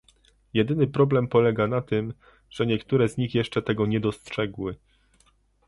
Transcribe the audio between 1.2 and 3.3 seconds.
polega na tym, że niektóre z